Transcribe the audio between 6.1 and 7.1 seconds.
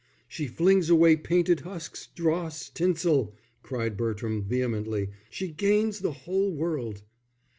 whole world."